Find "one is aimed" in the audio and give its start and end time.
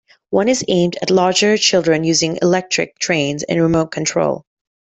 0.31-0.97